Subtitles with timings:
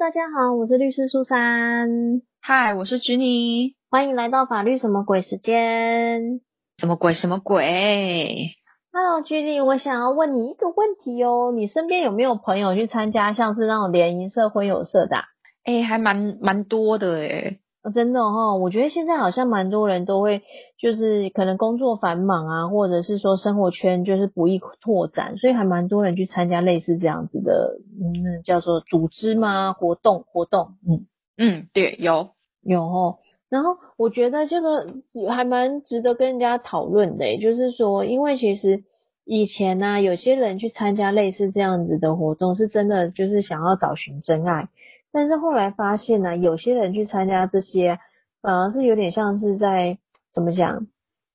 [0.00, 2.22] 大家好，我是律师苏珊。
[2.40, 3.74] 嗨，我是菊妮。
[3.90, 6.40] 欢迎来到法律什么鬼时间？
[6.78, 7.12] 什么鬼？
[7.12, 8.56] 什么鬼
[8.94, 11.52] ？Hello，菊妮，我想要问你一个问题哦。
[11.54, 15.16] 你身边有没有朋友去参加像是那种联谊社、婚友社的？
[15.64, 17.58] 哎，还蛮蛮多的哎。
[17.94, 20.42] 真的哈，我觉得现在好像蛮多人都会，
[20.78, 29.72] 就是可能工作繁忙啊，或者是说生活圈就是不易拓展，所以还蛮多人去参加类似这样子的，嗯，叫做组织吗？
[29.72, 31.06] 活动活动，嗯
[31.38, 32.30] 嗯，对，有
[32.62, 33.18] 有哦。
[33.48, 34.86] 然后我觉得这个
[35.30, 38.84] 还蛮值得跟人家讨论的，就是说，因为其实
[39.24, 44.68] 以前呢，有些人去参加类似这样子的活动，是真的就是想要找寻真爱。
[45.12, 47.98] 但是后来发现呢，有些人去参加这些，
[48.42, 49.98] 反而是有点像是在
[50.34, 50.86] 怎么讲，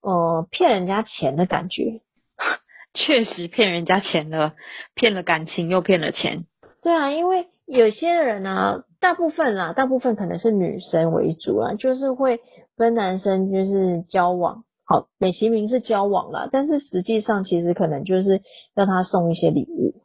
[0.01, 2.01] 呃，骗人家钱的感觉。
[2.93, 4.53] 确实骗人家钱了，
[4.93, 6.45] 骗了感情又骗了钱。
[6.81, 12.39] 对啊，因为有些人呢，大部分啦，大部分可能是女生为主啊，就是会
[12.77, 18.41] 跟男生就是交往，好，美其名是交往啦，但是实际上其实可能就是
[18.75, 19.95] 要他送一些礼物。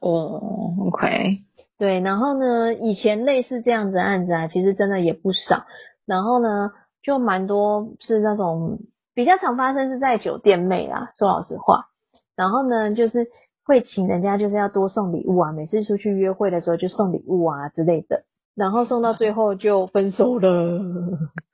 [0.00, 1.38] 哦，OK。
[1.78, 5.64] 对，然后呢，以前类似这样子案子啊，其实真的也不少。
[6.06, 6.70] 然后呢，
[7.02, 8.78] 就蛮多是那种
[9.14, 11.86] 比较常发生是在酒店妹啦，说老实话。
[12.34, 13.26] 然后呢，就是
[13.64, 18.24] 会请人家就是要多送礼物啊，每次出去约会的时候就送礼物啊之类的。
[18.54, 20.80] 然后送到最后就分手了。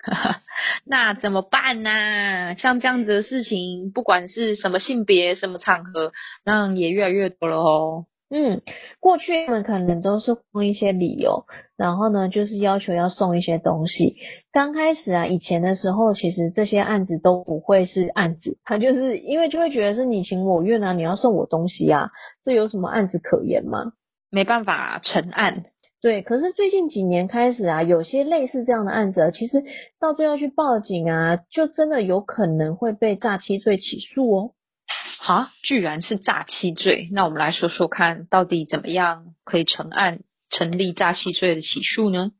[0.86, 2.54] 那怎么办呢？
[2.58, 6.12] 像这样子的事情，不管是什么性别、什么场合，
[6.44, 8.06] 那也越来越多了哦。
[8.34, 8.62] 嗯，
[8.98, 11.44] 过去他们可能都是用一些理由，
[11.76, 14.16] 然后呢，就是要求要送一些东西。
[14.52, 22.08] 刚开始啊，以前的时候，其实这些案子都不会是案子，他就是因为就会觉得是你情我愿啊，你要送我东西啊，
[22.42, 23.92] 这有什么案子可言吗？
[24.30, 25.64] 没办法成案。
[26.00, 29.62] 对，可是最近几年开始啊，有些类似这样的案子，其实
[30.00, 34.50] 到最后去报警啊，就真的有可能会被诈欺罪起诉哦。
[35.20, 40.20] 好，居然是诈欺罪，那我们来说说看到底怎么样可以成案
[40.50, 42.32] 成立诈欺罪的起诉呢？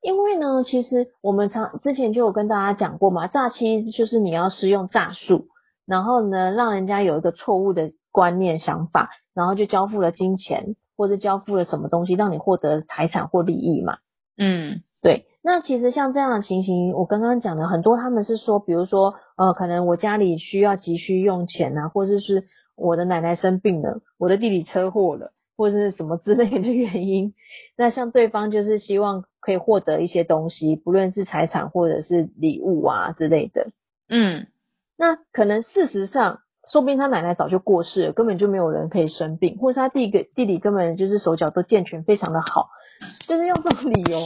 [0.00, 5.48] 因为呢，其实我们常之前就有跟大家讲过嘛，诈欺就是你要使用诈术，
[5.84, 13.98] 然后呢，让人家有一个错误的观念想法，然后就交付了金钱或者交付了什么东西，让你获得财产或利益嘛。
[14.36, 15.24] 嗯，对。
[15.40, 22.44] 那其实像这样的情形，我刚刚讲的很多，他们是说，比如说，呃，可能我家里需要急需用钱啊，或者是
[22.76, 27.32] 我的奶奶生病了，我的弟弟车祸了，或者是什么之类的原因。
[27.78, 33.68] 那像对方就是希望可以获得一些东西，不论是财产或者是礼物啊之类的。
[34.10, 34.48] 嗯，
[34.98, 36.40] 那可能事实上，
[36.70, 42.68] 说不定他奶奶早就过世了，根本就没有人可以生病，或是他弟弟弟弟根本就是手脚都健全，非常的好，
[43.26, 44.18] 就是用这种理由。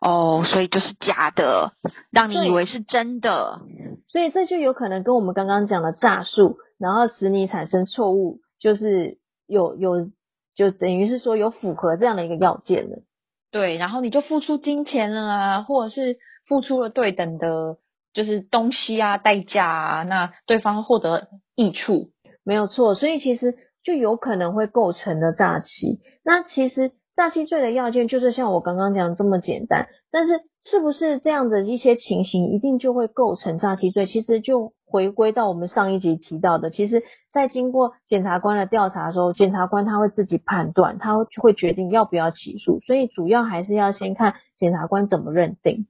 [0.00, 1.72] 哦，所以就是假的，
[2.10, 3.60] 让你以为是真的，
[4.08, 10.10] 所以这就有可能跟我们刚刚讲的诈术，然后使你产生错误，就是有有
[10.54, 13.02] 就等于是说有符合这样的一个要件了。
[13.50, 17.76] 对，然后你就付出金钱了啊，或者是付出了对等的，
[18.12, 22.10] 就是东西啊代价啊，那对方获得益处，
[22.44, 23.54] 没有错，所以其实
[23.84, 26.00] 就有可能会构成的诈欺。
[26.24, 26.92] 那其实。
[27.14, 34.06] 诈欺罪的要件就是像我刚刚讲这么简单，但是是不是这样的一些情形一定就会构成诈欺罪？
[34.06, 45.86] 其实就回归到我们上一集提到的，其实，在经过检察官的调查的时候，检察官他会自己判断，他会决定要不要起诉，所以主要还是要先看检察官怎么认定。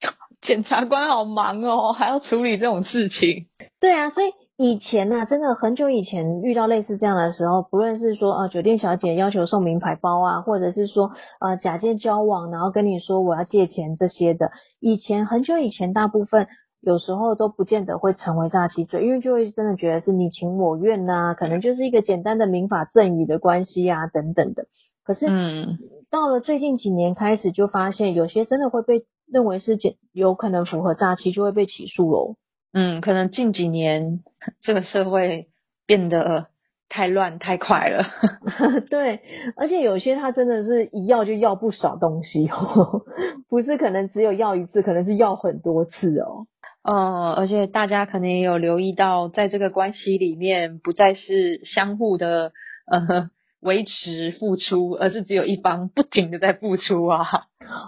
[0.42, 3.46] 检察官好忙哦，还要处理这种事情。
[3.78, 4.32] 对啊，所以。
[4.62, 16.46] 以前呢，真的很久以前遇到类似这样的时候，不论是说呃酒店小姐要求送名牌包啊，或者是说呃假借交往，然后跟你说我要借钱这些的，以前很久以前，大部分
[16.80, 24.66] 有时候都不见得会成为诈欺罪，因为就会真的觉得是你情我愿呐，可能就是一个简单的民法赠与的关系啊等等的。
[25.04, 25.78] 可是，嗯，
[26.08, 32.36] 到了最近几年开始，就发现有些真的会被认为是简有可能符合诈欺，就会被起诉喽。
[32.72, 34.20] 嗯，可能近几年
[34.62, 35.48] 这个社会
[35.86, 36.48] 变得
[36.88, 38.04] 太乱太快了。
[38.90, 39.20] 对，
[39.56, 43.02] 而且有些他真的是一要就要不少东西哦，
[43.48, 46.46] 不是可能只有要一次，可能是要很多次哦。
[46.82, 52.52] 呃，而且大家可能也有留意到，在这个关系里面，不再是相互的
[52.86, 53.30] 呃。
[53.62, 57.24] 维持付出，而是只有一方不停的在付出啊。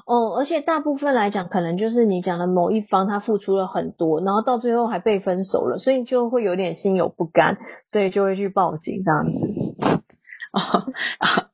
[0.06, 10.00] 哦，而且大部分来讲，可能就是你讲的某一方他付出了很多，然后到最后还被分手了，所以就会有点心有不甘，所以就会去报警这样子。
[10.53, 10.87] 啊，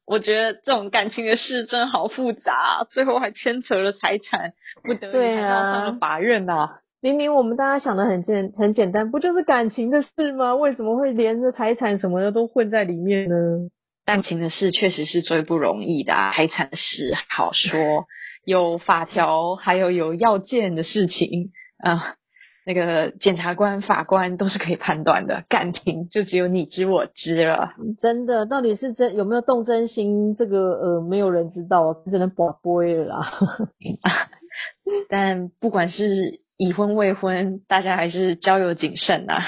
[0.06, 4.52] 我觉得这种感情的事真的好复杂，最后还牵扯了财产，
[4.84, 6.68] 不得已还闹上了法院呐。
[7.00, 10.54] 明明我们大家想的很简很简单，不就是感情的事吗？
[10.54, 13.34] 为什么会连着财产什么的都混在里面呢？
[14.10, 18.06] 感情的事确实是最不容易的，啊财产的事好说，
[18.44, 22.16] 有法条，还有有要件的事情啊。
[22.66, 27.74] 那个检察官、法官都是可以判断的，感情就只有你知我知了。
[28.00, 33.32] 真的，到底是真有没有动真心，这个呃，没有人知道，只能保播了啦。
[35.08, 39.38] 但不管是已婚未婚，大家还是交友谨慎呐。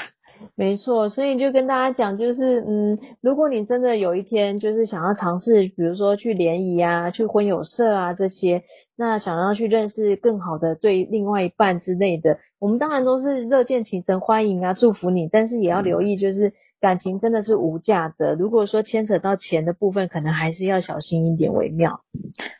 [0.55, 8.62] 没错，所以就跟大家讲，就是嗯，如果你真的有一天就是想要尝试，比如说去联谊啊、去婚友社啊这些，
[8.97, 18.35] 那想要去认识更好的对另外一半之类的，我们当然都是热见其成，欢迎啊，祝福你，但是也要留意，就是感情真的是无价的。
[18.35, 22.00] 如果说牵扯到钱的部分，可能还是要小心一点为妙，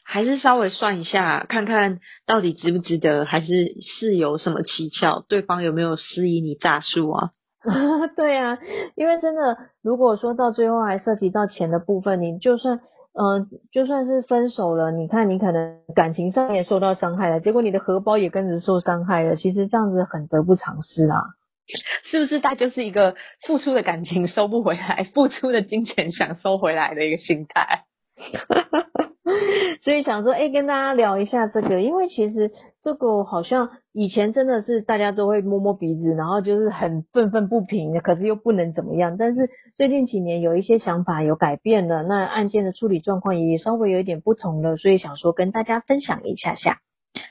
[0.05, 7.31] 还是稍微算一下，看看到底值不值得，还是是有什么蹊跷，对方有没有施以你诈术啊？
[8.17, 8.59] 对啊，
[8.97, 12.81] 因为真的，如果说到最后还涉及到钱的部分，你就算，
[13.15, 21.23] 嗯，就算是分手了，你看你可能感情上也受到伤害了，结果你的荷包也跟着受伤害了，其实这样子很得不偿失啊。
[22.11, 22.41] 是不是？
[22.41, 23.15] 他就是一个
[23.47, 27.85] 付出的感情收不回来，付出的金钱想收回来的一个心态。
[29.83, 39.17] 所以想说，哎，跟大家聊一下这个，因为其实这个好像以前真的是大家都会摸摸鼻子，然后就是很愤愤不平的，可是又不能怎么样。
[39.17, 46.79] 但是最近几年有一些想法有改变了，那案件的处理状况也稍微有一点不同了，所以想说跟大家分享一下下。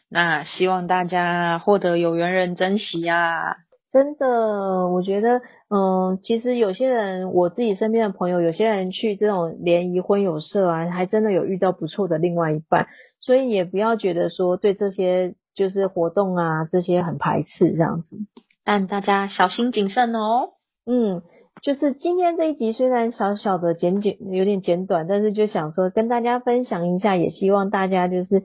[0.10, 3.56] 那希望大家获得有缘人珍惜啊。
[3.92, 5.42] 真的，我觉得，
[5.74, 12.88] 嗯，其实有些人，我自己身边的朋友，有些人去这种联谊婚友社啊，还真的有遇到不错的另外一半，
[13.22, 18.18] 所以也不要觉得说对这些就是活动啊这些很排斥这样子，
[18.66, 20.50] 但大家小心谨慎哦。
[20.86, 21.22] 嗯，
[21.62, 28.44] 就是今天这一集虽然小小的简简有点简短，但是就想说跟大家分享一下，也希望大家就是。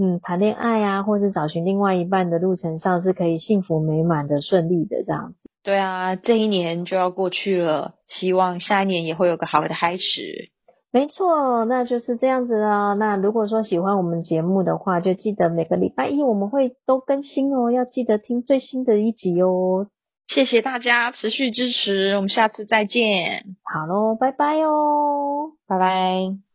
[0.00, 5.34] 嗯，谈恋爱啊，或是找寻另外一半的路程上是可以幸福美满的、顺利的这样。
[5.68, 10.48] 对啊，这一年就要过去了，希望下一年也会有个好的开始。
[10.90, 12.94] 没错，那就是这样子了。
[12.94, 19.88] 那如果说喜欢我们节目的话，就记得每个礼拜一我们会都更新哦，要记得听最新的一集哦。
[20.26, 23.44] 谢谢大家持续支持，我们下次再见。
[23.62, 26.47] 好喽，拜拜哦，拜拜。